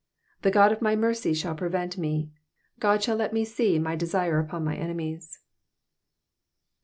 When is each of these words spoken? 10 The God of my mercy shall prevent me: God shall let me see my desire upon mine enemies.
10 0.41 0.49
The 0.49 0.53
God 0.53 0.71
of 0.71 0.81
my 0.81 0.95
mercy 0.95 1.31
shall 1.31 1.53
prevent 1.53 1.95
me: 1.95 2.31
God 2.79 3.03
shall 3.03 3.15
let 3.15 3.33
me 3.33 3.45
see 3.45 3.77
my 3.77 3.95
desire 3.95 4.39
upon 4.39 4.63
mine 4.63 4.79
enemies. 4.79 5.37